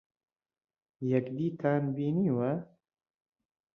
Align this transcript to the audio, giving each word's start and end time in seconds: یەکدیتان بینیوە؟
یەکدیتان 1.11 1.83
بینیوە؟ 1.95 2.51